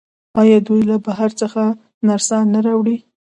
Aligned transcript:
آیا 0.41 0.57
دوی 0.67 0.81
له 0.89 0.97
بهر 1.05 1.31
څخه 1.41 1.61
نرسان 2.07 2.45
نه 2.53 2.59
راوړي؟ 2.67 2.97